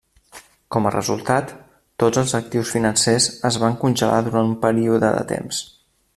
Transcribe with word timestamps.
Com 0.75 0.87
a 0.89 0.93
resultat, 0.95 1.51
tots 2.03 2.21
els 2.23 2.33
actius 2.39 2.73
financers 2.77 3.29
es 3.51 3.61
van 3.65 3.79
congelar 3.85 4.19
durant 4.29 4.51
un 4.55 4.57
període 4.65 5.15
de 5.19 5.25
temps. 5.35 5.63